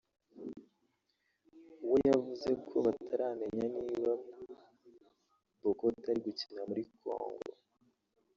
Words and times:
we 1.89 1.97
yavuze 2.09 2.49
ko 2.67 2.75
bataramenya 2.85 3.65
niba 3.77 4.11
Bokota 5.61 6.05
ari 6.11 6.19
gukina 6.25 6.61
muri 6.69 6.83
Congo 6.99 7.47